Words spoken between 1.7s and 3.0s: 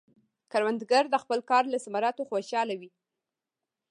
له ثمراتو خوشحال وي